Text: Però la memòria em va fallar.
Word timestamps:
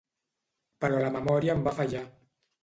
Però 0.85 1.01
la 1.03 1.11
memòria 1.17 1.53
em 1.57 1.63
va 1.69 1.75
fallar. 1.83 2.03